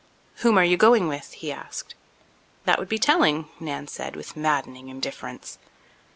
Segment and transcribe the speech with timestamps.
[0.37, 1.93] "Whom are you going with?" he asked.
[2.65, 5.59] "That would be telling," Nan said, with maddening indifference.